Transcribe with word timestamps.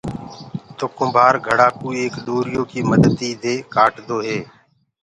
تو 0.77 0.85
ڪُمڀآر 0.97 1.33
گھڙآ 1.47 1.67
ڪو 1.79 1.87
ايڪ 1.97 2.13
ڏوريو 2.25 2.61
ڪيِ 2.71 2.79
مددي 2.91 3.31
دي 3.43 3.55
ڪآٽدو 3.73 4.17
هي۔ 4.27 4.39